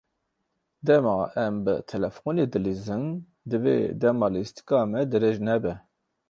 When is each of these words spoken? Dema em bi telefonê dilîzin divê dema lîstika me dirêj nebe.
Dema 0.85 1.13
em 1.45 1.55
bi 1.65 1.75
telefonê 1.91 2.45
dilîzin 2.53 3.03
divê 3.49 3.77
dema 4.01 4.27
lîstika 4.33 4.79
me 4.91 5.01
dirêj 5.11 5.37
nebe. 5.47 5.73